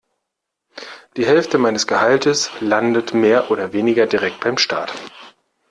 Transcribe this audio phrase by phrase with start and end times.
[1.15, 4.91] Die Hälfte meines Gehalts landet mehr oder weniger direkt beim Staat.